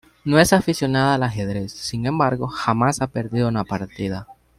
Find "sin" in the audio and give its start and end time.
1.73-2.07